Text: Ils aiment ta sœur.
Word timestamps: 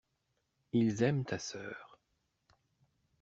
Ils 0.73 1.03
aiment 1.03 1.25
ta 1.25 1.37
sœur. 1.37 1.99